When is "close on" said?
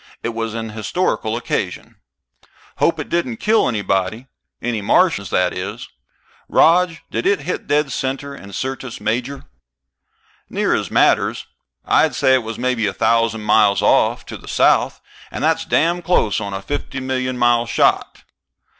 16.01-16.51